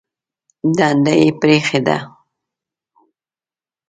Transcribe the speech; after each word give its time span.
دنده 0.77 1.13
یې 1.21 1.29
پرېښې 1.39 1.79
ده. 1.87 1.97